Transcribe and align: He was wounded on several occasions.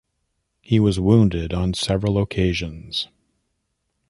He 0.63 0.79
was 0.79 0.99
wounded 0.99 1.53
on 1.53 1.75
several 1.75 2.17
occasions. 2.17 3.07